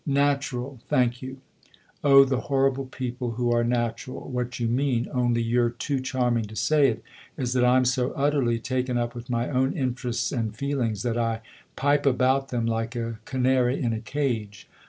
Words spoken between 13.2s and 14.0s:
canary in a